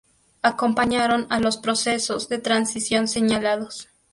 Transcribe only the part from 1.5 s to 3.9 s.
procesos de transición señalados.